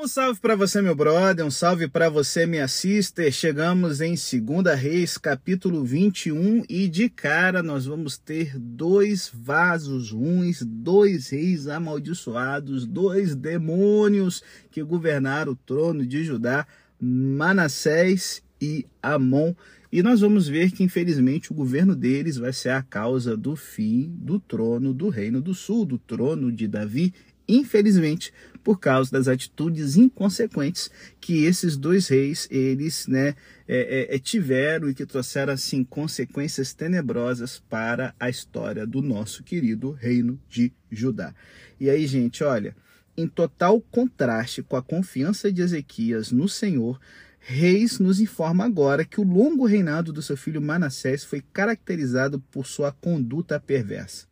[0.00, 3.32] Um salve para você, meu brother, um salve para você, minha sister.
[3.32, 10.62] Chegamos em 2 Reis, capítulo 21, e de cara nós vamos ter dois vasos ruins,
[10.64, 14.40] dois reis amaldiçoados, dois demônios
[14.70, 16.64] que governaram o trono de Judá,
[17.00, 19.52] Manassés e Amon.
[19.90, 24.14] E nós vamos ver que, infelizmente, o governo deles vai ser a causa do fim
[24.16, 27.12] do trono do Reino do Sul, do trono de Davi
[27.48, 28.32] infelizmente,
[28.68, 33.28] por causa das atitudes inconsequentes que esses dois reis eles né,
[33.66, 39.42] é, é, é, tiveram e que trouxeram assim consequências tenebrosas para a história do nosso
[39.42, 41.34] querido reino de Judá.
[41.80, 42.76] E aí, gente, olha,
[43.16, 47.00] em total contraste com a confiança de Ezequias no Senhor,
[47.40, 52.66] Reis nos informa agora que o longo reinado do seu filho Manassés foi caracterizado por
[52.66, 54.26] sua conduta perversa.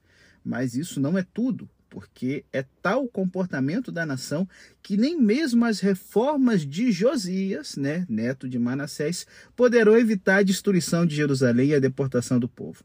[0.45, 4.49] Mas isso não é tudo porque é tal o comportamento da nação
[4.83, 11.07] que nem mesmo as reformas de Josias, né, neto de Manassés, poderão evitar a destruição
[11.07, 12.85] de Jerusalém e a deportação do povo.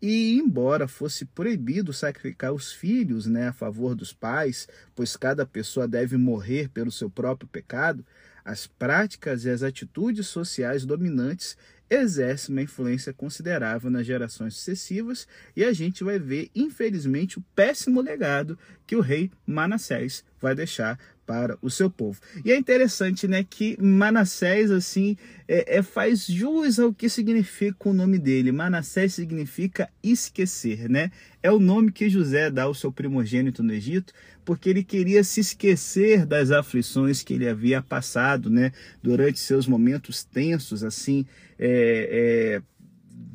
[0.00, 5.88] E embora fosse proibido sacrificar os filhos né, a favor dos pais, pois cada pessoa
[5.88, 8.04] deve morrer pelo seu próprio pecado,
[8.44, 11.56] as práticas e as atitudes sociais dominantes
[11.88, 18.00] exerce uma influência considerável nas gerações sucessivas e a gente vai ver, infelizmente, o péssimo
[18.00, 22.20] legado que o rei Manassés vai deixar para o seu povo.
[22.44, 25.16] E é interessante, né, que Manassés assim
[25.48, 28.52] é, é, faz jus ao que significa o nome dele.
[28.52, 31.10] Manassés significa esquecer, né?
[31.42, 34.12] É o nome que José dá ao seu primogênito no Egito,
[34.44, 38.70] porque ele queria se esquecer das aflições que ele havia passado, né,
[39.02, 41.26] durante seus momentos tensos, assim,
[41.58, 42.76] é, é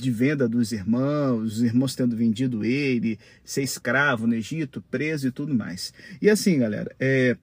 [0.01, 5.31] de venda dos irmãos, os irmãos tendo vendido ele, ser escravo no Egito, preso e
[5.31, 5.93] tudo mais.
[6.19, 7.37] E assim, galera, é,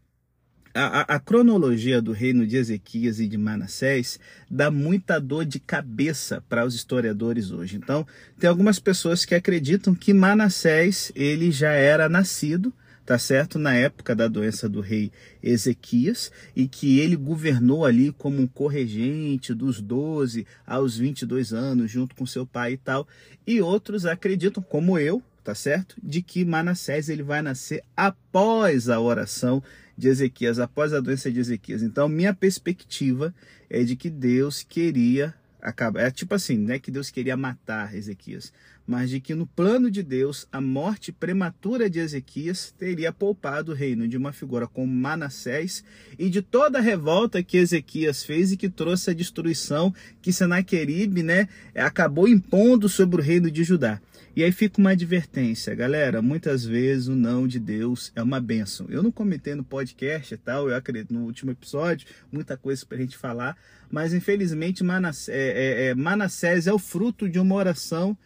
[0.75, 4.19] a, a, cronologia do reino de Ezequias e de Manassés
[4.51, 7.77] dá muita dor de cabeça para os historiadores hoje.
[7.77, 8.07] Então,
[8.39, 12.73] tem algumas pessoas que acreditam que Manassés ele já era nascido,
[13.09, 15.11] tá certo, na época da doença do rei
[15.43, 22.15] Ezequias e que ele governou ali como um corregente dos 12 aos 22 anos, junto
[22.15, 23.09] com seu pai e tal.
[23.47, 29.01] E outros acreditam, como eu, tá certo, de que Manassés ele vai nascer após a
[29.01, 29.63] oração
[29.97, 31.83] de Ezequias, após a doença de Ezequias.
[31.83, 33.35] Então, minha perspectiva
[33.71, 36.01] é de que Deus queria acabar.
[36.03, 36.79] É tipo assim, né?
[36.79, 38.53] Que Deus queria matar Ezequias,
[38.87, 43.75] mas de que no plano de Deus a morte prematura de Ezequias teria poupado o
[43.75, 45.85] reino de uma figura como Manassés
[46.19, 51.23] e de toda a revolta que Ezequias fez e que trouxe a destruição que Senaqueribe,
[51.23, 54.01] né, acabou impondo sobre o reino de Judá.
[54.37, 56.23] E aí fica uma advertência, galera.
[56.23, 58.87] Muitas vezes o não de Deus é uma benção.
[58.89, 62.99] Eu não comentei no podcast e tal, eu acredito no último episódio, muita coisa para
[62.99, 63.57] a gente falar,
[63.91, 68.17] mas infelizmente Manassés é, é, é, Manassés é o fruto de uma oração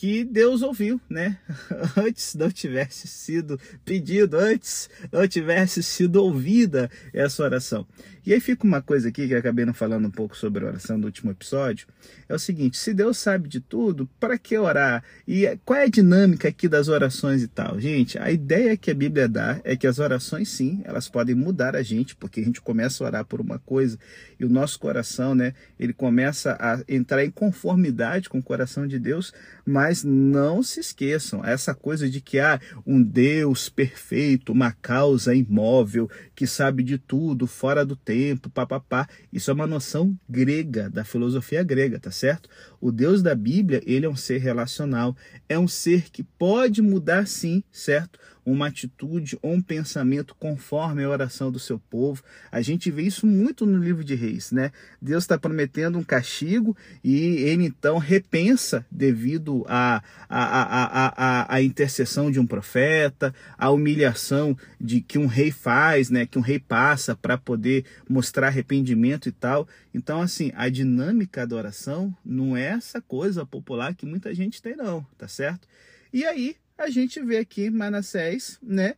[0.00, 1.36] que Deus ouviu, né?
[1.94, 7.86] Antes não tivesse sido pedido, antes não tivesse sido ouvida essa oração.
[8.24, 10.68] E aí fica uma coisa aqui que eu acabei não falando um pouco sobre a
[10.68, 11.86] oração do último episódio.
[12.28, 15.02] É o seguinte: se Deus sabe de tudo, para que orar?
[15.26, 17.80] E qual é a dinâmica aqui das orações e tal?
[17.80, 21.74] Gente, a ideia que a Bíblia dá é que as orações, sim, elas podem mudar
[21.74, 23.98] a gente, porque a gente começa a orar por uma coisa
[24.38, 28.98] e o nosso coração, né, ele começa a entrar em conformidade com o coração de
[28.98, 29.32] Deus,
[29.66, 35.34] mas não se esqueçam, essa coisa de que há ah, um Deus perfeito, uma causa
[35.34, 39.08] imóvel, que sabe de tudo, fora do tempo, papapá.
[39.32, 42.48] Isso é uma noção grega, da filosofia grega, tá certo?
[42.80, 45.14] O Deus da Bíblia, ele é um ser relacional,
[45.48, 48.18] é um ser que pode mudar sim, certo?
[48.44, 52.22] uma atitude ou um pensamento conforme a oração do seu povo.
[52.50, 54.72] A gente vê isso muito no livro de Reis, né?
[55.00, 61.54] Deus está prometendo um castigo e ele então repensa devido à a, a, a, a,
[61.56, 66.26] a, intercessão de um profeta, a humilhação de que um rei faz, né?
[66.26, 69.68] Que um rei passa para poder mostrar arrependimento e tal.
[69.92, 74.76] Então, assim, a dinâmica da oração não é essa coisa popular que muita gente tem,
[74.76, 75.66] não, tá certo?
[76.12, 78.94] E aí, a gente vê aqui Manassés, né?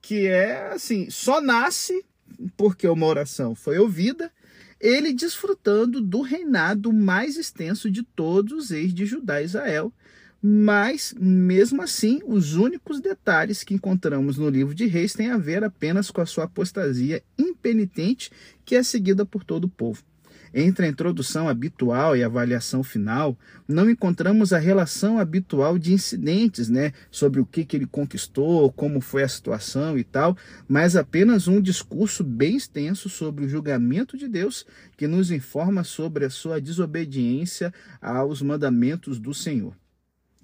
[0.00, 2.04] Que é assim, só nasce
[2.56, 4.30] porque uma oração foi ouvida,
[4.80, 9.92] ele desfrutando do reinado mais extenso de todos os ex de Judá e Israel.
[10.42, 15.64] Mas, mesmo assim, os únicos detalhes que encontramos no livro de Reis têm a ver
[15.64, 18.30] apenas com a sua apostasia impenitente,
[18.64, 20.04] que é seguida por todo o povo.
[20.54, 26.68] Entre a introdução habitual e a avaliação final, não encontramos a relação habitual de incidentes,
[26.68, 30.36] né, sobre o que, que ele conquistou, como foi a situação e tal,
[30.68, 34.66] mas apenas um discurso bem extenso sobre o julgamento de Deus,
[34.96, 39.74] que nos informa sobre a sua desobediência aos mandamentos do Senhor.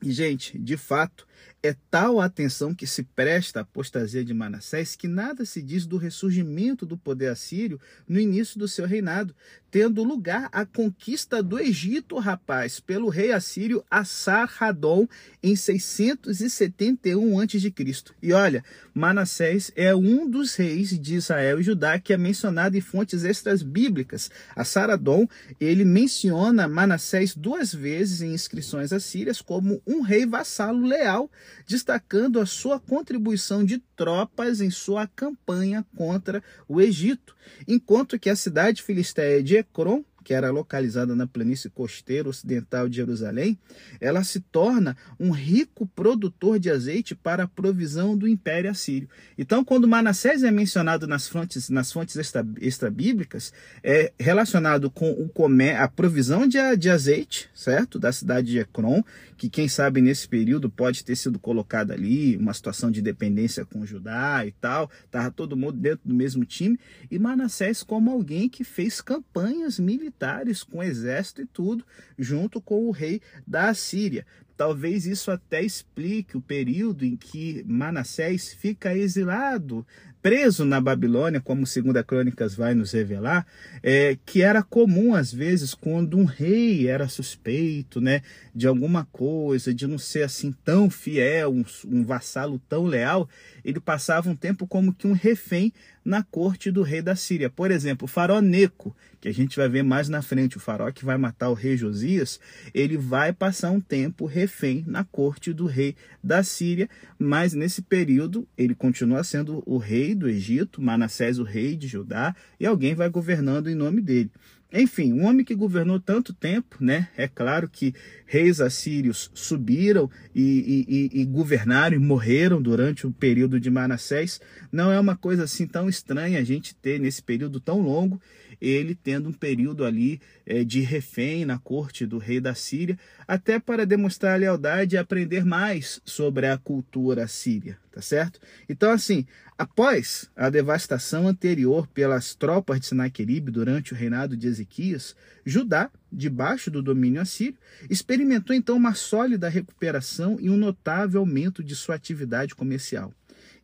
[0.03, 1.27] E, gente, de fato,
[1.62, 5.87] é tal a atenção que se presta à apostasia de Manassés que nada se diz
[5.87, 9.35] do ressurgimento do poder assírio no início do seu reinado,
[9.71, 15.09] tendo lugar a conquista do Egito, rapaz, pelo rei assírio Assar-Radon
[15.43, 17.73] em 671 a.C.
[18.21, 18.62] E olha,
[18.93, 23.62] Manassés é um dos reis de Israel e Judá que é mencionado em fontes extras
[23.62, 24.31] bíblicas.
[24.55, 25.27] Assar-Radon,
[25.59, 31.31] ele menciona Manassés duas vezes em inscrições assírias como um rei vassalo leal
[31.67, 37.37] destacando a sua contribuição de tropas em sua campanha contra o Egito,
[37.67, 42.97] enquanto que a cidade filisteia de Ecrom que era localizada na planície costeira ocidental de
[42.97, 43.59] Jerusalém,
[44.01, 49.09] ela se torna um rico produtor de azeite para a provisão do Império Assírio.
[49.37, 52.17] Então, quando Manassés é mencionado nas fontes, nas fontes
[52.61, 53.53] extra-bíblicas,
[53.83, 57.99] é relacionado com o comé a provisão de, de azeite, certo?
[57.99, 59.03] Da cidade de Ecrom,
[59.37, 63.85] que quem sabe nesse período pode ter sido colocada ali, uma situação de dependência com
[63.85, 66.79] Judá e tal, estava todo mundo dentro do mesmo time,
[67.11, 71.85] e Manassés como alguém que fez campanhas militares militares, com exército e tudo,
[72.19, 74.26] junto com o rei da Assíria.
[74.56, 79.85] Talvez isso até explique o período em que Manassés fica exilado
[80.23, 83.44] preso na Babilônia, como Segunda Crônicas vai nos revelar,
[83.82, 88.23] é, que era comum às vezes quando um rei era suspeito, né,
[88.55, 93.29] de alguma coisa, de não ser assim tão fiel, um, um vassalo tão leal,
[93.65, 95.73] ele passava um tempo como que um refém
[96.05, 97.49] na corte do rei da Síria.
[97.49, 100.91] Por exemplo, o faraó Neco, que a gente vai ver mais na frente, o faraó
[100.91, 102.41] que vai matar o rei Josias,
[102.75, 106.89] ele vai passar um tempo refém na corte do rei da Síria,
[107.19, 112.35] mas nesse período ele continua sendo o rei do Egito, Manassés o rei de Judá,
[112.59, 114.31] e alguém vai governando em nome dele.
[114.73, 117.09] Enfim, um homem que governou tanto tempo, né?
[117.15, 123.61] É claro que reis assírios subiram e, e, e, governaram e morreram durante o período
[123.61, 124.41] de Manassés.
[124.71, 128.19] Não é uma coisa assim tão estranha a gente ter nesse período tão longo
[128.62, 133.59] ele tendo um período ali é, de refém na corte do rei da Síria, até
[133.59, 138.38] para demonstrar lealdade e aprender mais sobre a cultura síria, tá certo?
[138.69, 139.26] Então, assim,
[139.59, 146.70] após a devastação anterior pelas tropas de Senaqueribe durante o reinado de Ezequias, Judá, debaixo
[146.70, 147.58] do domínio assírio,
[147.91, 153.12] experimentou então uma sólida recuperação e um notável aumento de sua atividade comercial.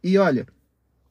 [0.03, 0.47] E olha,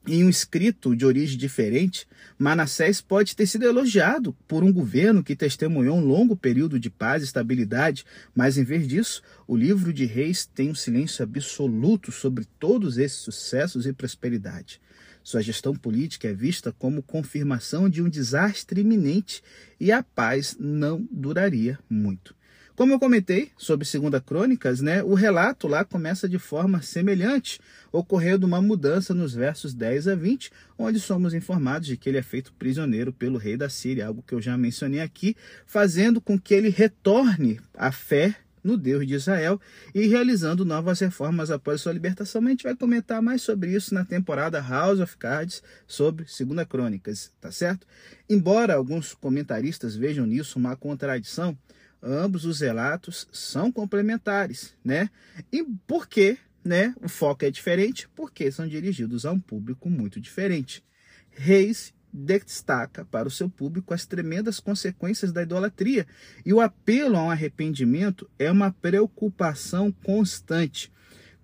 [0.08, 2.06] em um escrito de origem diferente,
[2.38, 7.22] Manassés pode ter sido elogiado por um governo que testemunhou um longo período de paz
[7.22, 12.46] e estabilidade, mas em vez disso, o livro de Reis tem um silêncio absoluto sobre
[12.58, 14.80] todos esses sucessos e prosperidade.
[15.22, 19.42] Sua gestão política é vista como confirmação de um desastre iminente
[19.78, 22.37] e a paz não duraria muito.
[22.78, 27.58] Como eu comentei sobre Segunda Crônicas, né, o relato lá começa de forma semelhante,
[27.90, 32.22] ocorrendo uma mudança nos versos 10 a 20, onde somos informados de que ele é
[32.22, 35.34] feito prisioneiro pelo rei da Síria, algo que eu já mencionei aqui,
[35.66, 39.60] fazendo com que ele retorne à fé no Deus de Israel
[39.92, 42.40] e realizando novas reformas após sua libertação.
[42.40, 46.64] Mas a gente vai comentar mais sobre isso na temporada House of Cards sobre Segunda
[46.64, 47.84] Crônicas, tá certo?
[48.30, 51.58] Embora alguns comentaristas vejam nisso uma contradição,
[52.02, 55.10] ambos os relatos são complementares, né?
[55.52, 56.94] E por que, né?
[57.02, 60.84] O foco é diferente porque são dirigidos a um público muito diferente.
[61.30, 66.06] Reis destaca para o seu público as tremendas consequências da idolatria
[66.44, 70.90] e o apelo a um arrependimento é uma preocupação constante.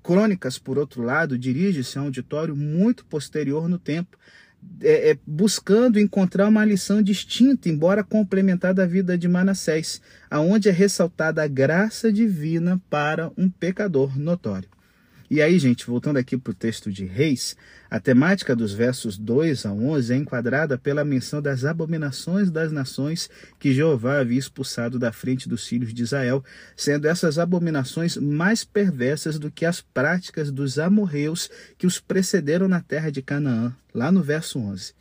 [0.02, 4.18] Crônicas, por outro lado, dirige-se a um auditório muito posterior no tempo,
[4.80, 10.72] é, é, buscando encontrar uma lição distinta, embora complementar da vida de Manassés, aonde é
[10.72, 14.73] ressaltada a graça divina para um pecador notório.
[15.34, 17.56] E aí, gente, voltando aqui para o texto de Reis,
[17.90, 23.28] a temática dos versos 2 a 11 é enquadrada pela menção das abominações das nações
[23.58, 26.44] que Jeová havia expulsado da frente dos filhos de Israel,
[26.76, 32.80] sendo essas abominações mais perversas do que as práticas dos amorreus que os precederam na
[32.80, 34.94] terra de Canaã, lá no verso 11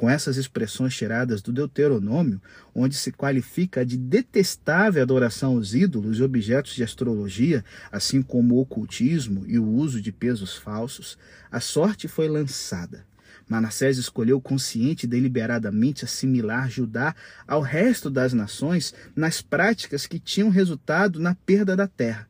[0.00, 2.40] com essas expressões tiradas do Deuteronômio,
[2.74, 8.60] onde se qualifica de detestável adoração aos ídolos e objetos de astrologia, assim como o
[8.62, 11.18] ocultismo e o uso de pesos falsos,
[11.52, 13.04] a sorte foi lançada.
[13.46, 17.14] Manassés escolheu consciente e deliberadamente assimilar Judá
[17.46, 22.29] ao resto das nações nas práticas que tinham resultado na perda da terra.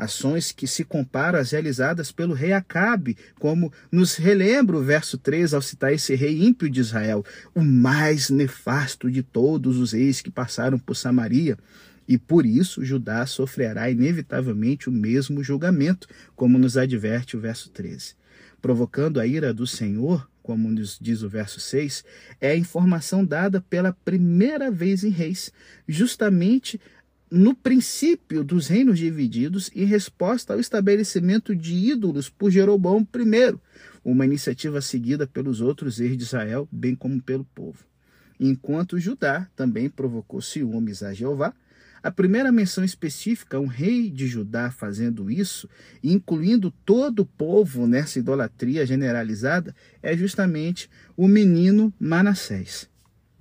[0.00, 5.52] Ações que se comparam às realizadas pelo rei Acabe, como nos relembra o verso 3
[5.52, 7.22] ao citar esse rei ímpio de Israel,
[7.54, 11.58] o mais nefasto de todos os reis que passaram por Samaria.
[12.08, 18.14] E por isso Judá sofrerá inevitavelmente o mesmo julgamento, como nos adverte o verso 13.
[18.62, 22.02] Provocando a ira do Senhor, como nos diz o verso 6,
[22.40, 25.52] é a informação dada pela primeira vez em Reis,
[25.86, 26.80] justamente
[27.30, 33.58] no princípio dos reinos divididos em resposta ao estabelecimento de ídolos por Jeroboão I,
[34.04, 37.84] uma iniciativa seguida pelos outros reis de Israel, bem como pelo povo.
[38.38, 41.54] Enquanto Judá também provocou ciúmes a Jeová,
[42.02, 45.68] a primeira menção específica a um rei de Judá fazendo isso,
[46.02, 52.88] incluindo todo o povo nessa idolatria generalizada, é justamente o menino Manassés.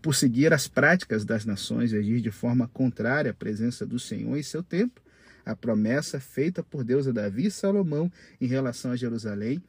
[0.02, 4.38] Por seguir as práticas das nações e agir de forma contrária à presença do Senhor
[4.38, 5.02] em seu tempo,
[5.46, 9.62] a promessa feita por Deus a Davi e Salomão em relação a Jerusalém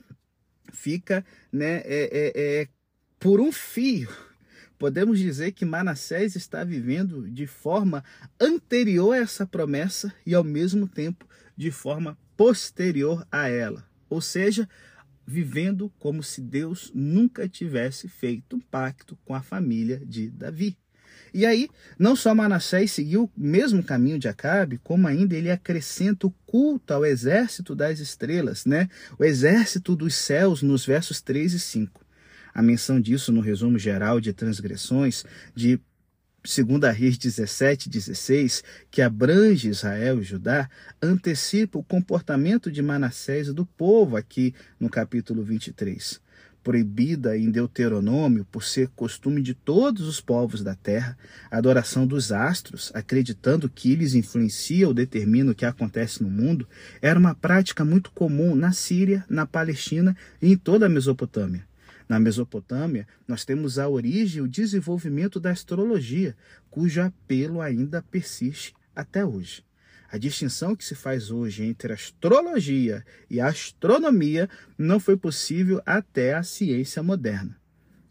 [0.72, 2.68] fica né, é, é, é
[3.18, 4.08] por um fio
[4.80, 8.02] podemos dizer que Manassés está vivendo de forma
[8.40, 13.87] anterior a essa promessa e ao mesmo tempo de forma posterior a ela.
[14.08, 14.66] Ou seja,
[15.30, 20.76] vivendo como se Deus nunca tivesse feito um pacto com a família de Davi.
[21.32, 26.26] E aí, não só Manassés seguiu o mesmo caminho de Acabe, como ainda ele acrescenta
[26.26, 28.88] o culto ao exército das estrelas, né?
[29.16, 32.04] O exército dos céus nos versos 3 e 5.
[32.52, 35.80] A menção disso no resumo geral de transgressões de
[36.42, 40.70] 2 Reis 17, 16, que abrange Israel e Judá,
[41.00, 46.18] antecipa o comportamento de Manassés e do povo aqui no capítulo 23.
[46.62, 51.16] Proibida em Deuteronômio, por ser costume de todos os povos da terra,
[51.50, 56.66] a adoração dos astros, acreditando que eles influenciam ou determinam o que acontece no mundo,
[57.02, 61.69] era uma prática muito comum na Síria, na Palestina e em toda a Mesopotâmia.
[62.11, 66.37] Na Mesopotâmia, nós temos a origem e o desenvolvimento da astrologia,
[66.69, 69.64] cujo apelo ainda persiste até hoje.
[70.11, 76.43] A distinção que se faz hoje entre astrologia e astronomia não foi possível até a
[76.43, 77.60] ciência moderna.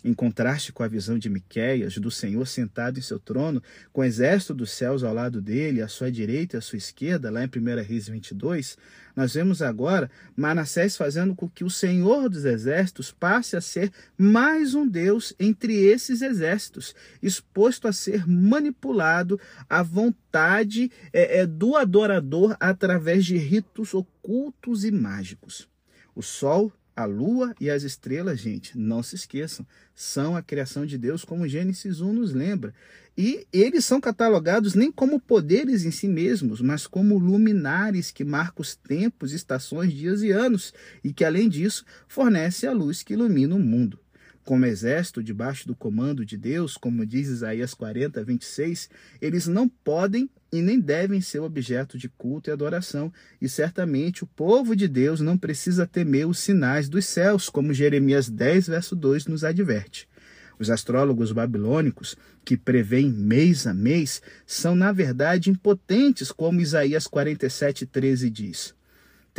[0.01, 4.03] Em contraste com a visão de Miqueias, do Senhor sentado em seu trono, com o
[4.05, 7.47] exército dos céus ao lado dele, à sua direita e à sua esquerda, lá em
[7.47, 8.77] 1 Reis 22,
[9.13, 14.73] nós vemos agora Manassés fazendo com que o Senhor dos exércitos passe a ser mais
[14.73, 19.37] um Deus entre esses exércitos, exposto a ser manipulado
[19.69, 25.67] à vontade é, é, do adorador através de ritos ocultos e mágicos.
[26.15, 29.65] O sol a lua e as estrelas, gente, não se esqueçam,
[29.95, 32.73] são a criação de Deus, como Gênesis 1 nos lembra.
[33.17, 38.61] E eles são catalogados nem como poderes em si mesmos, mas como luminares que marcam
[38.61, 43.55] os tempos, estações, dias e anos, e que, além disso, fornece a luz que ilumina
[43.55, 43.97] o mundo
[44.43, 48.89] como exército debaixo do comando de Deus, como diz Isaías 40, 26,
[49.21, 54.27] eles não podem e nem devem ser objeto de culto e adoração, e certamente o
[54.27, 59.27] povo de Deus não precisa temer os sinais dos céus, como Jeremias 10, verso 2
[59.27, 60.07] nos adverte.
[60.57, 67.85] Os astrólogos babilônicos, que preveem mês a mês, são na verdade impotentes, como Isaías 47,
[67.85, 68.78] 13 diz.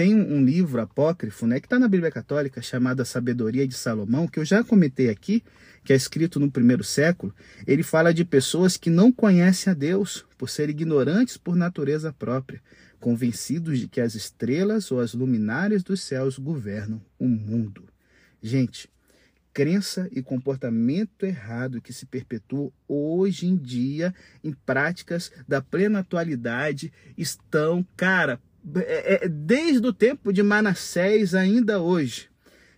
[0.01, 4.27] Tem um livro apócrifo, né, que está na Bíblia Católica, chamado A Sabedoria de Salomão,
[4.27, 5.45] que eu já comentei aqui,
[5.85, 7.35] que é escrito no primeiro século.
[7.67, 12.63] Ele fala de pessoas que não conhecem a Deus, por serem ignorantes por natureza própria,
[12.99, 17.85] convencidos de que as estrelas ou as luminárias dos céus governam o mundo.
[18.43, 18.89] Gente,
[19.53, 26.91] crença e comportamento errado que se perpetuam hoje em dia em práticas da plena atualidade
[27.19, 28.41] estão, cara,
[28.77, 32.29] é, é, desde o tempo de Manassés ainda hoje,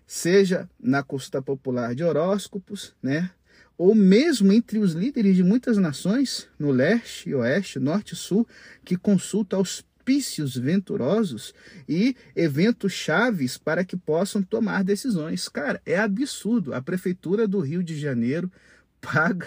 [0.07, 3.31] seja na consulta popular de horóscopos, né?
[3.77, 8.47] ou mesmo entre os líderes de muitas nações, no leste, oeste, norte e sul,
[8.85, 11.55] que consultam auspícios venturosos
[11.89, 15.49] e eventos chaves para que possam tomar decisões.
[15.49, 16.75] Cara, é absurdo.
[16.75, 18.51] A prefeitura do Rio de Janeiro
[19.01, 19.47] paga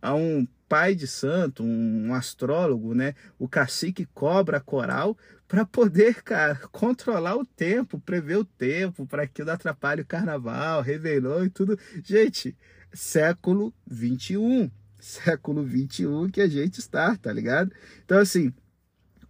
[0.00, 3.14] a um pai de santo, um astrólogo, né?
[3.38, 5.18] O cacique cobra coral
[5.52, 10.80] para poder, cara, controlar o tempo, prever o tempo, para que não atrapalhe o carnaval,
[10.80, 11.78] Réveillon e tudo.
[12.02, 12.56] Gente,
[12.90, 17.70] século 21, século 21 que a gente está, tá ligado?
[18.02, 18.50] Então, assim,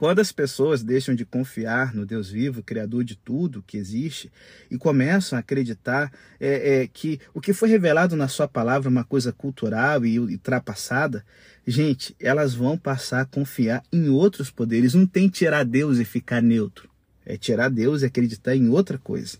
[0.02, 4.32] Quando as pessoas deixam de confiar no Deus vivo, Criador de tudo que existe,
[4.68, 8.90] e começam a acreditar é, é, que o que foi revelado na sua palavra é
[8.90, 11.24] uma coisa cultural e ultrapassada,
[11.64, 14.94] gente, elas vão passar a confiar em outros poderes.
[14.94, 16.88] Não tem tirar Deus e ficar neutro.
[17.24, 19.38] É tirar Deus e acreditar em outra coisa.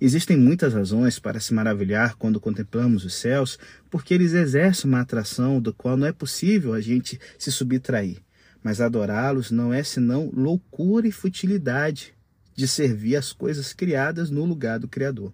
[0.00, 3.58] Existem muitas razões para se maravilhar quando contemplamos os céus,
[3.90, 8.16] porque eles exercem uma atração do qual não é possível a gente se subtrair
[8.62, 12.14] mas adorá-los não é senão loucura e futilidade
[12.54, 15.32] de servir as coisas criadas no lugar do Criador.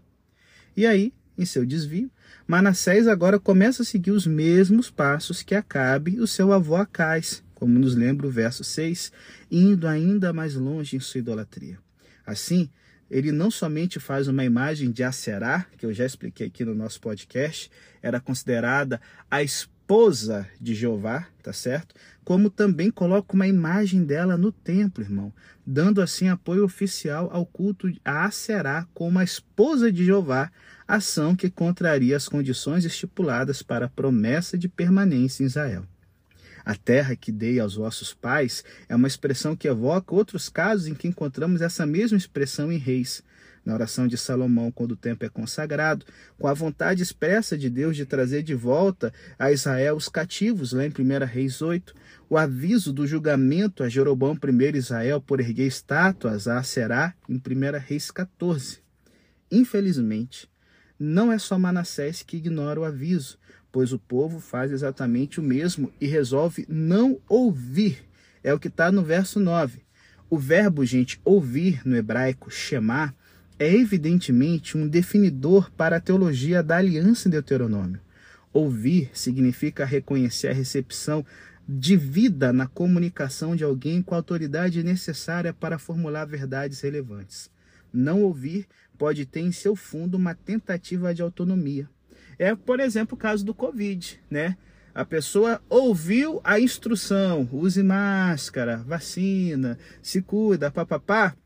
[0.77, 2.11] E aí, em seu desvio,
[2.47, 7.79] Manassés agora começa a seguir os mesmos passos que Acabe o seu avô Acais, como
[7.79, 9.13] nos lembra o verso 6,
[9.51, 11.79] indo ainda mais longe em sua idolatria.
[12.25, 12.71] Assim,
[13.11, 17.01] ele não somente faz uma imagem de Acerá, que eu já expliquei aqui no nosso
[17.01, 17.71] podcast,
[18.03, 21.95] era considerada a esposa de Jeová, tá certo?
[22.27, 25.33] Como também coloca uma imagem dela no templo, irmão,
[25.65, 30.51] dando assim apoio oficial ao culto a Acerá como a esposa de Jeová,
[30.89, 35.87] ação que contraria as condições estipuladas para a promessa de permanência em Israel.
[36.65, 40.95] A terra que dei aos vossos pais é uma expressão que evoca outros casos em
[40.95, 43.23] que encontramos essa mesma expressão em Reis,
[43.67, 46.07] na oração de Salomão, quando o templo é consagrado,
[46.39, 50.87] com a vontade expressa de Deus de trazer de volta a Israel os cativos, lá
[50.87, 51.93] em 1 Reis 8,
[52.31, 57.41] o aviso do julgamento a Jeroboão I Israel por erguer estátuas a Será, em 1
[57.85, 58.79] Reis 14.
[59.51, 60.49] Infelizmente,
[60.99, 63.37] não é só Manassés que ignora o aviso,
[63.73, 68.05] pois o povo faz exatamente o mesmo e resolve não ouvir.
[68.45, 69.81] É o que está no verso 9.
[70.31, 73.15] O verbo, gente, ouvir no hebraico, shemar,
[73.59, 78.01] é evidentemente um definidor para a teologia da aliança em Deuteronômio.
[78.53, 81.25] Ouvir significa reconhecer a recepção
[81.69, 87.51] de vida na comunicação de alguém com a autoridade necessária para formular verdades relevantes.
[87.93, 91.89] Não ouvir pode ter em seu fundo uma tentativa de autonomia.
[92.39, 94.57] É, por exemplo, o caso do Covid, né?
[94.95, 101.37] A pessoa ouviu a instrução, use máscara, vacina, se cuida, papapá,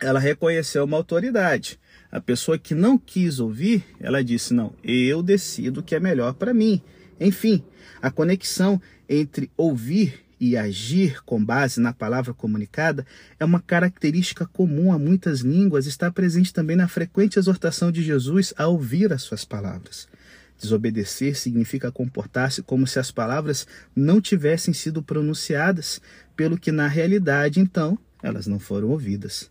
[0.00, 1.78] ela reconheceu uma autoridade.
[2.10, 6.34] A pessoa que não quis ouvir, ela disse: Não, eu decido o que é melhor
[6.34, 6.80] para mim.
[7.18, 7.62] Enfim,
[8.00, 13.06] a conexão entre ouvir e agir com base na palavra comunicada
[13.40, 18.52] é uma característica comum a muitas línguas, está presente também na frequente exortação de Jesus
[18.56, 20.06] a ouvir as suas palavras.
[20.58, 26.00] Desobedecer significa comportar-se como se as palavras não tivessem sido pronunciadas,
[26.34, 29.50] pelo que na realidade, então, elas não foram ouvidas.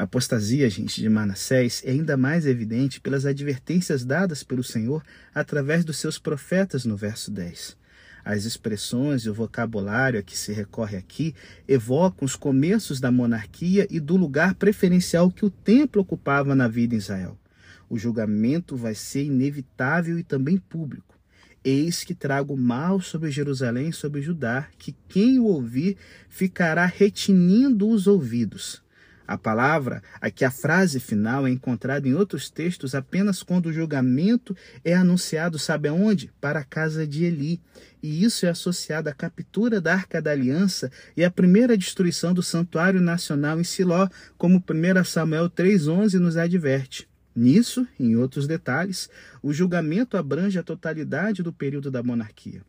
[0.00, 5.02] A apostasia, gente, de Manassés é ainda mais evidente pelas advertências dadas pelo Senhor
[5.34, 7.76] através dos seus profetas no verso 10.
[8.24, 11.34] As expressões e o vocabulário a que se recorre aqui
[11.68, 16.94] evocam os começos da monarquia e do lugar preferencial que o templo ocupava na vida
[16.94, 17.38] em Israel.
[17.86, 21.14] O julgamento vai ser inevitável e também público.
[21.62, 25.98] Eis que trago mal sobre Jerusalém e sobre Judá, que quem o ouvir
[26.30, 28.82] ficará retinindo os ouvidos.
[29.30, 34.56] A palavra, aqui a frase final, é encontrada em outros textos apenas quando o julgamento
[34.84, 36.32] é anunciado, sabe aonde?
[36.40, 37.60] Para a casa de Eli.
[38.02, 42.42] E isso é associado à captura da Arca da Aliança e à primeira destruição do
[42.42, 47.08] Santuário Nacional em Siló, como 1 Samuel 3,11 nos adverte.
[47.32, 49.08] Nisso, em outros detalhes,
[49.40, 52.62] o julgamento abrange a totalidade do período da monarquia.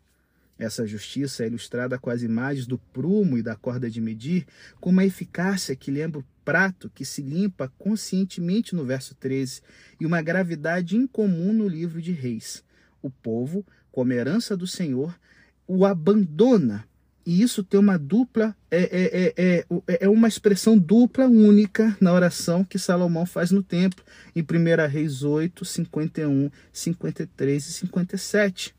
[0.62, 4.46] Essa justiça é ilustrada com as imagens do prumo e da corda de medir,
[4.80, 9.60] com uma eficácia que lembra o prato que se limpa conscientemente no verso 13,
[10.00, 12.64] e uma gravidade incomum no livro de Reis.
[13.00, 15.18] O povo, como herança do Senhor,
[15.66, 16.84] o abandona.
[17.24, 19.66] E isso tem uma dupla, é, é, é,
[20.00, 25.22] é, uma expressão dupla, única na oração que Salomão faz no templo, em 1 Reis
[25.22, 28.74] 8, 51, 53 e 57.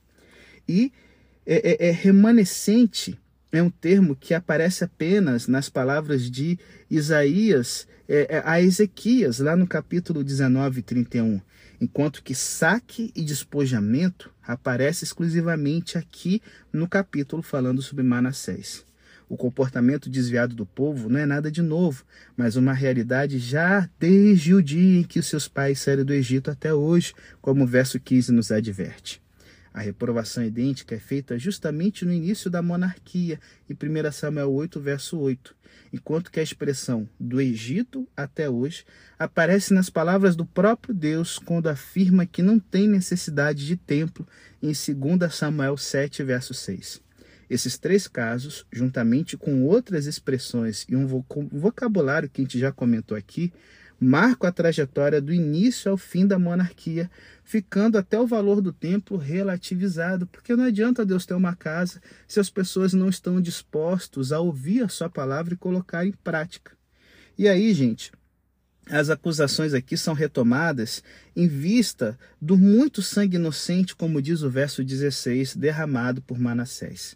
[0.67, 0.91] E
[1.45, 3.17] é, é, é remanescente
[3.53, 6.57] é um termo que aparece apenas nas palavras de
[6.89, 11.39] Isaías é, é, a Ezequias, lá no capítulo 19, 31,
[11.79, 18.83] enquanto que saque e despojamento aparece exclusivamente aqui no capítulo falando sobre Manassés.
[19.29, 22.03] O comportamento desviado do povo não é nada de novo,
[22.35, 26.51] mas uma realidade já desde o dia em que os seus pais saíram do Egito
[26.51, 29.21] até hoje, como o verso 15 nos adverte.
[29.73, 35.17] A reprovação idêntica é feita justamente no início da monarquia, em 1 Samuel 8, verso
[35.17, 35.55] 8,
[35.91, 38.85] enquanto que a expressão do Egito até hoje
[39.17, 44.27] aparece nas palavras do próprio Deus quando afirma que não tem necessidade de templo
[44.61, 47.01] em 2 Samuel 7, verso 6.
[47.49, 51.07] Esses três casos, juntamente com outras expressões e um
[51.51, 53.51] vocabulário que a gente já comentou aqui,
[54.03, 57.09] marcam a trajetória do início ao fim da monarquia,
[57.43, 62.39] ficando até o valor do templo relativizado, porque não adianta Deus ter uma casa se
[62.39, 66.71] as pessoas não estão dispostos a ouvir a sua palavra e colocar em prática.
[67.37, 68.11] E aí, gente,
[68.87, 71.01] as acusações aqui são retomadas
[71.35, 77.15] em vista do muito sangue inocente, como diz o verso 16, derramado por Manassés.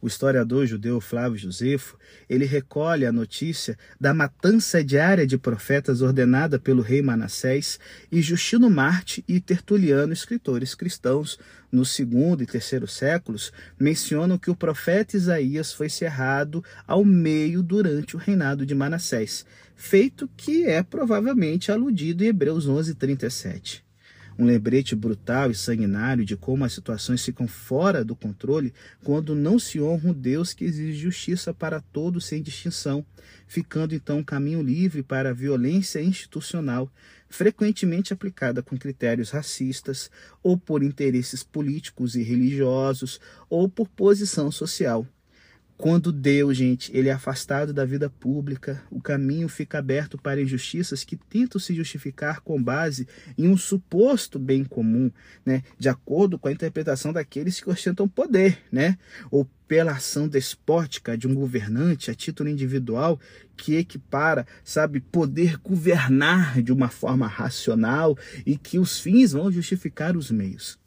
[0.00, 6.58] O historiador judeu Flávio Josefo, ele recolhe a notícia da matança diária de profetas ordenada
[6.58, 7.80] pelo rei Manassés
[8.12, 11.38] e Justino Marte e Tertuliano, escritores cristãos,
[11.72, 18.16] no segundo e terceiro séculos, mencionam que o profeta Isaías foi cerrado ao meio durante
[18.16, 23.85] o reinado de Manassés, feito que é provavelmente aludido em Hebreus 11:37
[24.38, 28.72] um lembrete brutal e sanguinário de como as situações ficam fora do controle
[29.02, 33.04] quando não se honra um Deus que exige justiça para todos sem distinção,
[33.46, 36.90] ficando então um caminho livre para a violência institucional,
[37.28, 40.10] frequentemente aplicada com critérios racistas,
[40.42, 45.06] ou por interesses políticos e religiosos, ou por posição social.
[45.76, 51.04] Quando Deus, gente, ele é afastado da vida pública, o caminho fica aberto para injustiças
[51.04, 55.10] que tentam se justificar com base em um suposto bem comum,
[55.44, 58.96] né, de acordo com a interpretação daqueles que ostentam poder, né,
[59.30, 63.20] ou pela ação despótica de um governante a título individual
[63.54, 70.16] que equipara, sabe, poder governar de uma forma racional e que os fins vão justificar
[70.16, 70.78] os meios.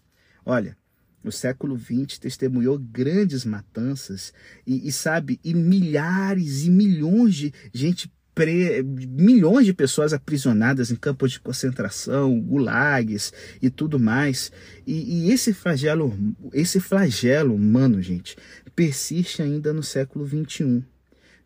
[0.43, 0.75] Olha,
[1.23, 4.33] no século XX testemunhou grandes matanças
[4.65, 8.81] e, e sabe, e milhares e milhões de gente Pre...
[8.83, 14.49] milhões de pessoas aprisionadas em campos de concentração, gulags e tudo mais.
[14.87, 16.17] E, e, esse flagelo,
[16.53, 18.37] esse flagelo humano, gente,
[18.73, 20.85] persiste ainda no século XXI,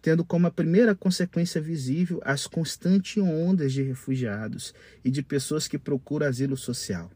[0.03, 4.71] tendo como a primeira consequência visível as constantes ondas de refugiados
[5.03, 7.09] e de pessoas que procuram asilo social.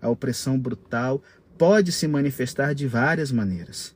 [0.00, 1.22] A opressão brutal
[1.58, 3.94] pode se manifestar de várias maneiras.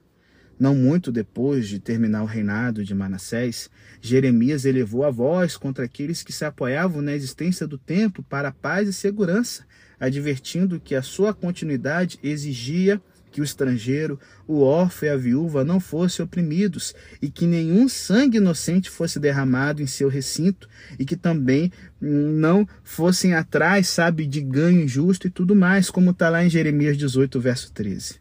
[0.59, 3.69] Não muito depois de terminar o reinado de Manassés,
[4.01, 8.89] Jeremias elevou a voz contra aqueles que se apoiavam na existência do templo para paz
[8.89, 9.67] e segurança,
[10.01, 13.03] advertindo que a sua continuidade exigia
[13.37, 14.19] que o estrangeiro,
[14.49, 19.83] o órfão e a viúva não fossem oprimidos e que nenhum sangue inocente fosse derramado
[19.83, 20.67] em seu recinto
[20.99, 21.71] e que também
[22.01, 26.97] não fossem atrás, sabe, de ganho injusto e tudo mais, como está lá em Jeremias
[26.97, 28.21] 18, verso 13.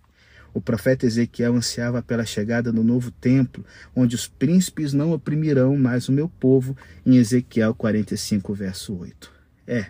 [0.53, 6.09] O profeta Ezequiel ansiava pela chegada do novo templo, onde os príncipes não oprimirão mais
[6.09, 6.75] o meu povo,
[7.05, 9.31] em Ezequiel 45, verso 8.
[9.65, 9.85] É,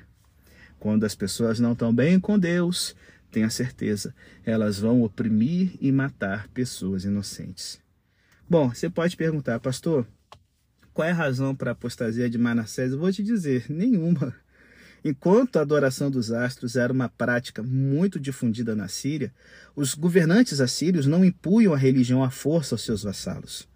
[0.80, 2.96] quando as pessoas não estão bem com Deus,
[3.36, 7.82] tenha certeza, elas vão oprimir e matar pessoas inocentes.
[8.50, 10.08] Bom, você pode perguntar, pastor,
[10.94, 12.94] qual é a razão para a apostasia de Manassés?
[12.94, 14.34] Eu vou te dizer, nenhuma.
[15.04, 19.34] Enquanto a adoração dos astros era uma prática muito difundida na Síria,
[19.76, 23.68] os governantes assírios não impunham a religião à força aos seus vassalos.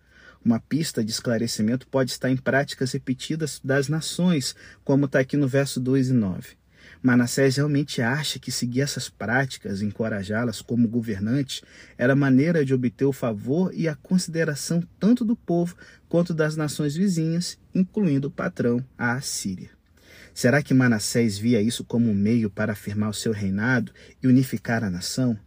[0.43, 5.49] Uma pista de esclarecimento pode estar em práticas repetidas das nações, como está aqui no
[5.49, 6.58] verso 2 e 9.
[7.01, 11.63] Manassés realmente acha que seguir essas práticas, encorajá-las como governante,
[11.97, 15.75] era maneira de obter o favor e a consideração tanto do povo
[16.09, 19.69] quanto das nações vizinhas, incluindo o patrão, a Assíria.
[20.33, 24.83] Será que Manassés via isso como um meio para afirmar o seu reinado e unificar
[24.83, 25.39] a nação?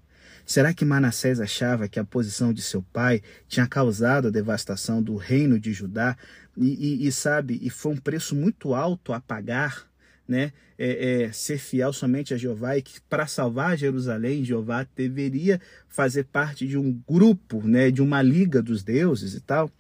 [0.47, 5.17] Será que Manassés achava que a posição de seu pai tinha causado a devastação do
[5.17, 6.17] reino de Judá
[6.57, 9.92] e, e, e sabe, e foi um preço muito alto a pagar
[10.27, 15.61] né, é, é, ser fiel somente a Jeová e que para salvar Jerusalém, Jeová deveria
[15.89, 19.71] fazer parte de um grupo, né, de uma liga dos deuses e tal?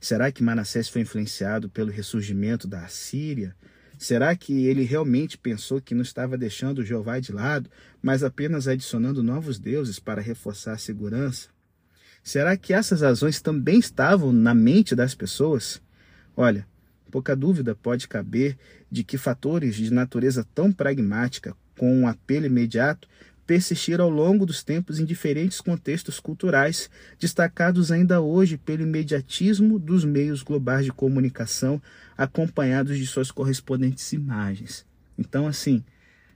[0.00, 3.54] Será que Manassés foi influenciado pelo ressurgimento da Assíria?
[3.98, 7.68] Será que ele realmente pensou que não estava deixando Jeová de lado,
[8.00, 11.48] mas apenas adicionando novos deuses para reforçar a segurança?
[12.22, 15.82] Será que essas razões também estavam na mente das pessoas?
[16.36, 16.64] Olha,
[17.10, 18.56] Pouca dúvida pode caber
[18.90, 23.08] de que fatores de natureza tão pragmática, com um apelo imediato,
[23.46, 30.04] persistiram ao longo dos tempos em diferentes contextos culturais, destacados ainda hoje pelo imediatismo dos
[30.04, 31.80] meios globais de comunicação,
[32.16, 34.84] acompanhados de suas correspondentes imagens.
[35.16, 35.82] Então, assim,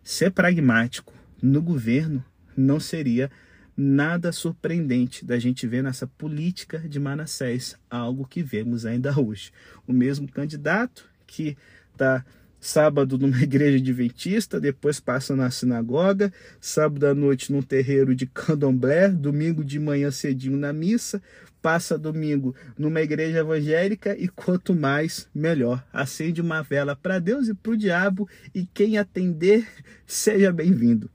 [0.02, 2.24] ser pragmático no governo
[2.56, 3.30] não seria
[3.76, 9.52] nada surpreendente da gente ver nessa política de Manassés algo que vemos ainda hoje.
[9.86, 11.56] O mesmo candidato que
[11.92, 12.24] está
[12.60, 19.08] sábado numa igreja adventista, depois passa na sinagoga, sábado à noite num terreiro de candomblé,
[19.08, 21.20] domingo de manhã cedinho na missa,
[21.60, 25.84] passa domingo numa igreja evangélica e quanto mais, melhor.
[25.92, 29.66] Acende uma vela para Deus e para o diabo e quem atender,
[30.06, 31.10] seja bem-vindo.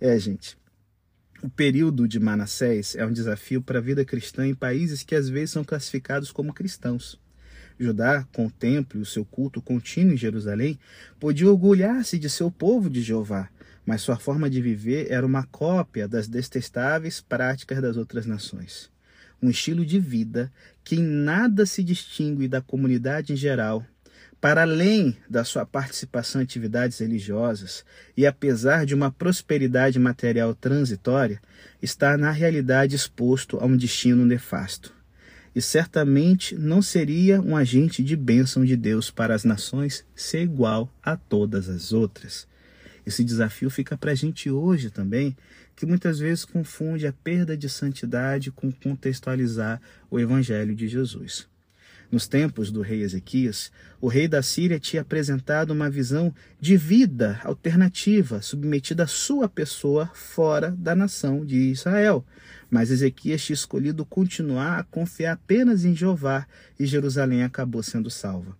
[0.00, 0.56] É, gente.
[1.44, 5.28] O período de Manassés é um desafio para a vida cristã em países que às
[5.28, 7.20] vezes são classificados como cristãos.
[7.78, 10.78] Judá, com o templo e o seu culto contínuo em Jerusalém,
[11.20, 13.50] podia orgulhar-se de seu povo de Jeová,
[13.84, 18.90] mas sua forma de viver era uma cópia das detestáveis práticas das outras nações.
[19.42, 20.50] Um estilo de vida
[20.82, 23.84] que em nada se distingue da comunidade em geral,
[24.44, 27.82] para além da sua participação em atividades religiosas
[28.14, 31.40] e apesar de uma prosperidade material transitória,
[31.80, 34.92] está na realidade exposto a um destino nefasto
[35.54, 40.92] e certamente não seria um agente de bênção de Deus para as nações ser igual
[41.02, 42.46] a todas as outras.
[43.06, 45.34] Esse desafio fica para a gente hoje também,
[45.74, 49.80] que muitas vezes confunde a perda de santidade com contextualizar
[50.10, 51.48] o Evangelho de Jesus.
[52.10, 57.40] Nos tempos do rei Ezequias, o rei da Síria tinha apresentado uma visão de vida
[57.42, 62.24] alternativa, submetida à sua pessoa fora da nação de Israel.
[62.70, 66.46] Mas Ezequias tinha escolhido continuar a confiar apenas em Jeová
[66.78, 68.56] e Jerusalém acabou sendo salva.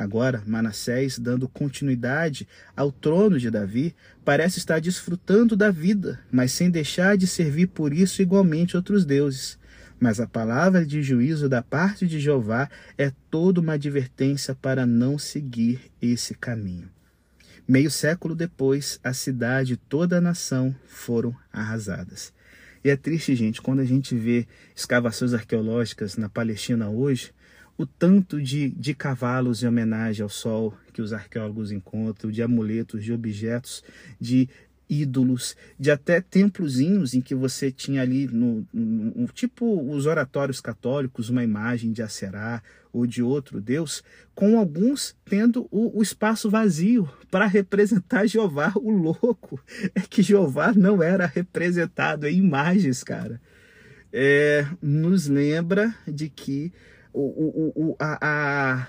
[0.00, 6.70] Agora, Manassés, dando continuidade ao trono de Davi, parece estar desfrutando da vida, mas sem
[6.70, 9.59] deixar de servir por isso igualmente outros deuses.
[10.00, 15.18] Mas a palavra de juízo da parte de Jeová é toda uma advertência para não
[15.18, 16.88] seguir esse caminho.
[17.68, 22.32] Meio século depois, a cidade e toda a nação foram arrasadas.
[22.82, 27.30] E é triste, gente, quando a gente vê escavações arqueológicas na Palestina hoje,
[27.76, 33.04] o tanto de, de cavalos em homenagem ao sol que os arqueólogos encontram, de amuletos,
[33.04, 33.84] de objetos,
[34.18, 34.48] de
[34.90, 40.60] ídolos, de até templozinhos em que você tinha ali, no, no, no, tipo os oratórios
[40.60, 42.60] católicos, uma imagem de Acerá
[42.92, 44.02] ou de outro Deus,
[44.34, 48.72] com alguns tendo o, o espaço vazio para representar Jeová.
[48.74, 49.62] O louco
[49.94, 53.40] é que Jeová não era representado em imagens, cara.
[54.12, 56.72] É, nos lembra de que
[57.12, 58.88] o, o, o, a, a,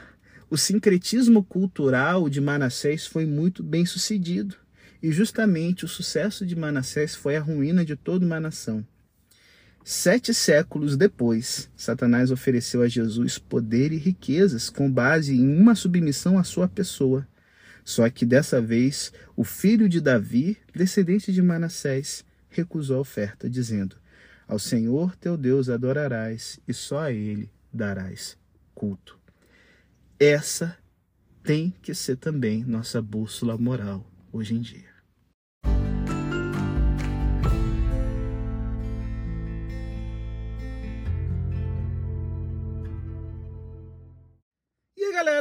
[0.50, 4.56] o sincretismo cultural de Manassés foi muito bem sucedido
[5.02, 8.86] e justamente o sucesso de Manassés foi a ruína de toda uma nação.
[9.84, 16.38] Sete séculos depois, Satanás ofereceu a Jesus poder e riquezas com base em uma submissão
[16.38, 17.28] à sua pessoa.
[17.84, 23.96] Só que dessa vez, o filho de Davi, descendente de Manassés, recusou a oferta, dizendo:
[24.48, 28.38] Ao Senhor teu Deus adorarás e só a ele darás
[28.76, 29.20] culto.
[30.20, 30.78] Essa
[31.44, 34.91] tem que ser também nossa bússola moral hoje em dia.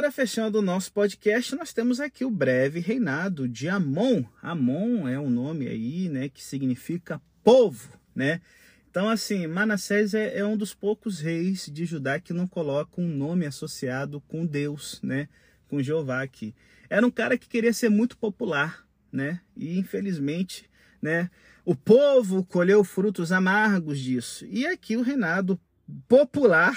[0.01, 4.23] Galera, fechando o nosso podcast, nós temos aqui o breve reinado de Amon.
[4.41, 8.41] Amon é um nome aí, né, que significa povo, né?
[8.89, 13.07] Então, assim, Manassés é, é um dos poucos reis de Judá que não coloca um
[13.07, 15.29] nome associado com Deus, né?
[15.67, 16.55] Com Jeová aqui.
[16.89, 19.39] Era um cara que queria ser muito popular, né?
[19.55, 20.67] E infelizmente,
[20.99, 21.29] né?
[21.63, 24.47] O povo colheu frutos amargos disso.
[24.49, 25.59] E aqui o reinado
[26.07, 26.75] popular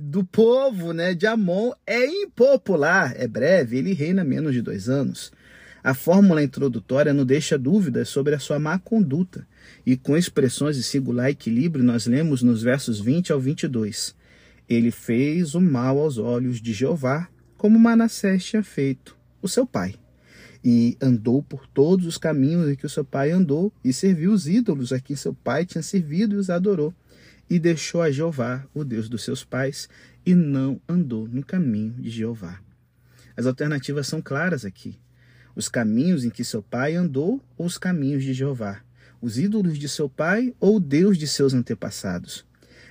[0.00, 5.30] do povo né, de Amon é impopular, é breve, ele reina menos de dois anos.
[5.84, 9.46] A fórmula introdutória não deixa dúvidas sobre a sua má conduta,
[9.84, 14.14] e com expressões de singular equilíbrio nós lemos nos versos 20 ao 22.
[14.68, 19.94] Ele fez o mal aos olhos de Jeová, como Manassés tinha feito, o seu pai.
[20.62, 24.46] E andou por todos os caminhos em que o seu pai andou, e serviu os
[24.46, 26.94] ídolos a quem seu pai tinha servido e os adorou
[27.50, 29.88] e deixou a Jeová, o Deus dos seus pais,
[30.24, 32.60] e não andou no caminho de Jeová.
[33.36, 34.96] As alternativas são claras aqui.
[35.56, 38.80] Os caminhos em que seu pai andou ou os caminhos de Jeová.
[39.20, 42.46] Os ídolos de seu pai ou o Deus de seus antepassados.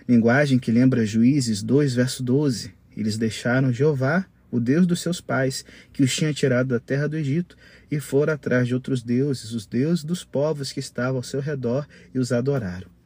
[0.07, 2.73] Linguagem que lembra Juízes 2, verso 12.
[2.97, 7.15] Eles deixaram Jeová, o Deus dos seus pais, que os tinha tirado da terra do
[7.15, 7.55] Egito,
[7.89, 11.87] e foram atrás de outros deuses, os deuses dos povos que estavam ao seu redor,
[12.13, 12.98] e os adoraram.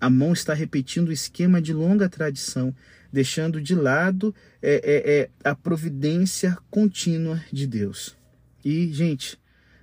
[0.00, 2.74] Amon está repetindo o esquema de longa tradição,
[3.12, 8.16] deixando de lado é, é, é, a providência contínua de Deus.
[8.64, 9.38] E, gente,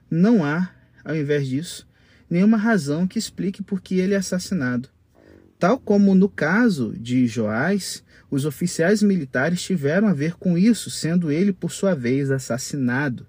[0.10, 0.70] não há,
[1.04, 1.88] ao invés disso,
[2.30, 4.90] nenhuma razão que explique por que ele é assassinado.
[5.58, 11.32] Tal como no caso de Joás, os oficiais militares tiveram a ver com isso, sendo
[11.32, 13.26] ele, por sua vez, assassinado.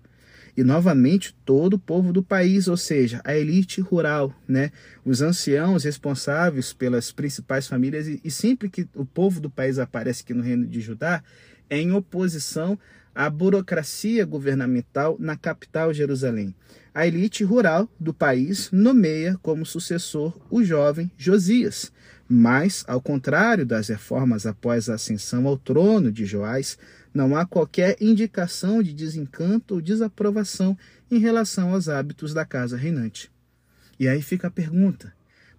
[0.56, 4.70] E novamente todo o povo do país, ou seja, a elite rural, né?
[5.04, 10.22] Os anciãos responsáveis pelas principais famílias e, e sempre que o povo do país aparece
[10.22, 11.22] aqui no reino de Judá,
[11.68, 12.78] é em oposição
[13.14, 16.54] à burocracia governamental na capital Jerusalém.
[16.94, 21.92] A elite rural do país nomeia como sucessor o jovem Josias.
[22.28, 26.78] Mas, ao contrário das reformas após a ascensão ao trono de Joás,
[27.14, 30.76] não há qualquer indicação de desencanto ou desaprovação
[31.08, 33.30] em relação aos hábitos da casa reinante.
[33.98, 35.14] E aí fica a pergunta: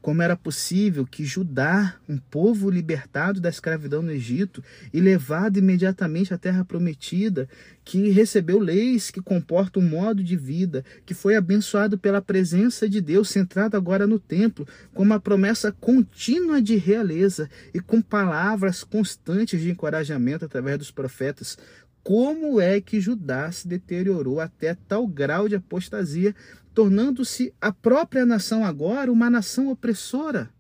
[0.06, 4.64] como era possível que Judá, um povo libertado da escravidão no Egito
[4.94, 7.50] e levado imediatamente à terra prometida,
[7.84, 13.02] que recebeu leis que comportam um modo de vida, que foi abençoado pela presença de
[13.02, 19.60] Deus, centrado agora no templo, com uma promessa contínua de realeza e com palavras constantes
[19.60, 21.58] de encorajamento através dos profetas,
[22.06, 26.36] como é que Judá se deteriorou até tal grau de apostasia,
[26.72, 30.52] tornando-se a própria nação agora uma nação opressora.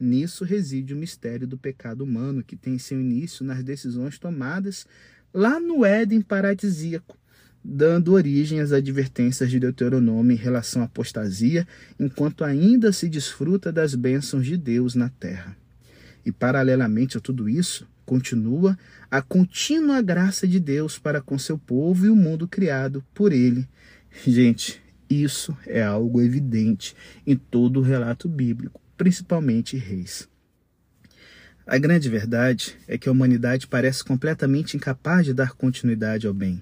[0.00, 4.86] Nisso reside o mistério do pecado humano, que tem seu início nas decisões tomadas
[5.34, 7.14] lá no Éden paradisíaco,
[7.62, 13.94] dando origem às advertências de Deuteronômio em relação à apostasia, enquanto ainda se desfruta das
[13.94, 15.54] bênçãos de Deus na terra.
[16.24, 18.76] E paralelamente a tudo isso, continua
[19.08, 23.68] a contínua graça de Deus para com seu povo e o mundo criado por ele.
[24.26, 30.28] Gente, isso é algo evidente em todo o relato bíblico, principalmente reis.
[31.64, 36.60] A grande verdade é que a humanidade parece completamente incapaz de dar continuidade ao bem.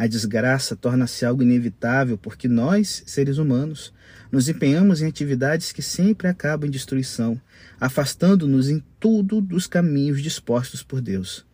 [0.00, 3.92] A desgraça torna-se algo inevitável porque nós, seres humanos,
[4.32, 7.38] nos empenhamos em atividades que sempre acabam em destruição,
[7.78, 11.44] afastando-nos em tudo dos caminhos dispostos por Deus.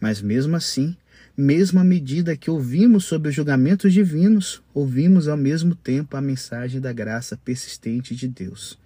[0.00, 0.96] Mas mesmo assim,
[1.36, 6.80] mesmo à medida que ouvimos sobre os julgamentos divinos, ouvimos ao mesmo tempo a mensagem
[6.80, 8.78] da graça persistente de Deus.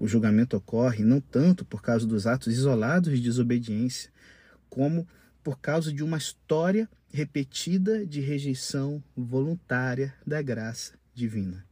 [0.00, 4.10] O julgamento ocorre não tanto por causa dos atos isolados de desobediência,
[4.68, 5.06] como
[5.44, 11.64] por causa de uma história repetida de rejeição voluntária da graça divina.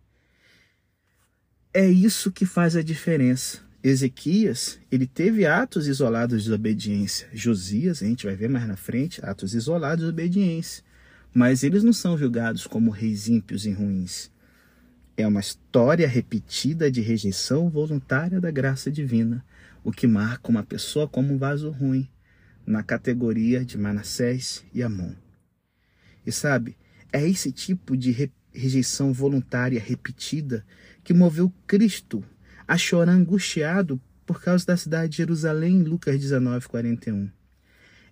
[1.74, 3.59] É isso que faz a diferença.
[3.83, 7.28] Ezequias, ele teve atos isolados de obediência.
[7.33, 10.85] Josias, a gente vai ver mais na frente, atos isolados de obediência.
[11.35, 14.31] Mas eles não são julgados como reis ímpios e ruins.
[15.16, 19.44] É uma história repetida de rejeição voluntária da graça divina,
[19.83, 22.09] o que marca uma pessoa como um vaso ruim,
[22.64, 25.22] na categoria de Manassés e Amon.
[26.27, 26.77] E sabe,
[27.13, 30.65] é esse tipo de rejeição voluntária repetida
[31.03, 32.25] que moveu Cristo
[32.67, 37.29] a chorar angustiado por causa da cidade de Jerusalém, Lucas 19, 41.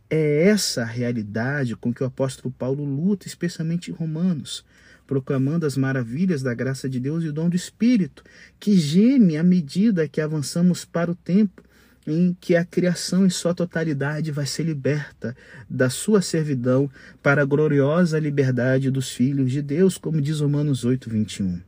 [0.09, 4.64] É essa a realidade com que o apóstolo Paulo luta, especialmente em Romanos,
[5.07, 8.25] proclamando as maravilhas da graça de Deus e o dom do Espírito,
[8.59, 11.62] que geme à medida que avançamos para o tempo
[12.06, 15.36] em que a criação em sua totalidade vai ser liberta
[15.68, 16.90] da sua servidão
[17.22, 21.60] para a gloriosa liberdade dos filhos de Deus, como diz Romanos 8, 21.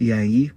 [0.00, 0.52] E aí,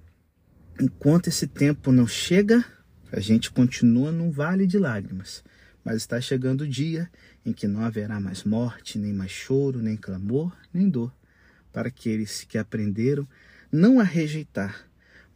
[0.81, 2.65] enquanto esse tempo não chega,
[3.11, 5.43] a gente continua num vale de lágrimas,
[5.83, 7.09] mas está chegando o dia
[7.45, 11.13] em que não haverá mais morte, nem mais choro, nem clamor, nem dor,
[11.71, 13.27] para aqueles que aprenderam
[13.71, 14.87] não a rejeitar,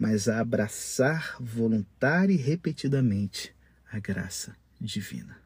[0.01, 3.53] mas a abraçar voluntária e repetidamente
[3.91, 5.37] a graça divina.